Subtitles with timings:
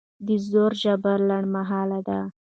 [0.25, 2.19] د زور ژبه لنډمهاله ده